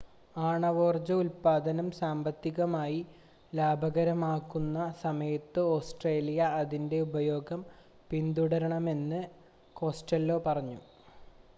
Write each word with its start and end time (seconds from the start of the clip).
ആണവോർജ്ജ 0.41 1.11
ഉൽപ്പാദനം 1.15 1.89
സാമ്പത്തികമായി 1.97 2.97
ലാഭകരമാകുന്ന 3.53 4.77
സമയത്ത് 5.01 5.63
ഓസ്‌ട്രേലിയ 5.69 6.41
അതിൻ്റെ 6.61 6.99
ഉപയോഗം 7.07 7.61
പിന്തുടരണമെന്ന് 8.09 9.21
കോസ്റ്റെല്ലോ 9.75 10.39
പറഞ്ഞു 10.47 10.79